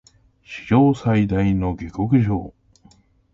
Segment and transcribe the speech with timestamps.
[0.41, 2.51] 史上最大の下剋上